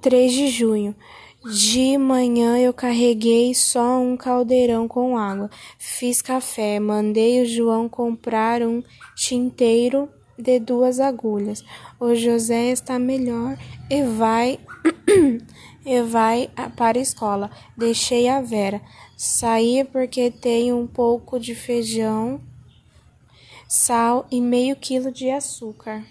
3 0.00 0.32
de 0.32 0.48
junho. 0.48 0.94
De 1.44 1.96
manhã 1.96 2.58
eu 2.58 2.72
carreguei 2.72 3.54
só 3.54 3.98
um 3.98 4.16
caldeirão 4.16 4.86
com 4.86 5.16
água. 5.16 5.50
Fiz 5.78 6.20
café, 6.20 6.78
mandei 6.78 7.42
o 7.42 7.46
João 7.46 7.88
comprar 7.88 8.62
um 8.62 8.82
tinteiro 9.14 10.08
de 10.38 10.58
duas 10.58 11.00
agulhas. 11.00 11.64
O 11.98 12.14
José 12.14 12.70
está 12.70 12.98
melhor 12.98 13.56
e 13.88 14.02
vai 14.02 14.58
e 15.84 16.02
vai 16.02 16.50
para 16.76 16.98
a 16.98 17.02
escola. 17.02 17.50
Deixei 17.76 18.28
a 18.28 18.40
Vera 18.40 18.82
sair 19.16 19.86
porque 19.86 20.30
tem 20.30 20.72
um 20.72 20.86
pouco 20.86 21.38
de 21.38 21.54
feijão, 21.54 22.40
sal 23.68 24.26
e 24.30 24.40
meio 24.40 24.76
quilo 24.76 25.10
de 25.10 25.30
açúcar. 25.30 26.04